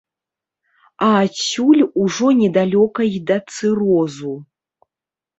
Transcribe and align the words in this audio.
А 1.07 1.09
адсюль 1.25 1.83
ужо 2.03 2.29
недалёка 2.39 3.01
і 3.09 3.19
да 3.33 3.37
цырозу. 3.57 4.33